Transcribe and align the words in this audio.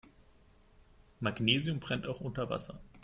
Magnesium 1.19 1.79
brennt 1.79 2.07
auch 2.07 2.21
unter 2.21 2.49
Wasser. 2.49 2.81